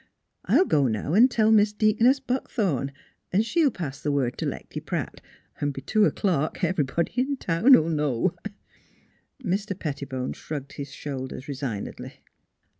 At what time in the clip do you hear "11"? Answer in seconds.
7.75-7.95